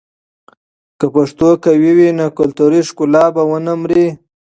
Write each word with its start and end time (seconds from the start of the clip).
که 0.99 1.05
پښتو 1.15 1.47
قوي 1.63 1.91
وي، 1.97 2.09
نو 2.19 2.25
کلتوري 2.37 2.81
ښکلا 2.89 3.25
به 3.35 3.41
ونه 3.49 3.73
مري. 3.81 4.05